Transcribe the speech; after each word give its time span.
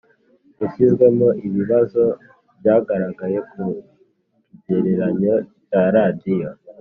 yashyizwemo 0.61 1.27
Ibi 1.45 1.51
bibazo 1.59 2.03
byagaragaye 2.59 3.37
ku 3.51 3.61
kigereranyo 4.61 5.35
cya 5.67 5.83
radiyo 5.95 6.49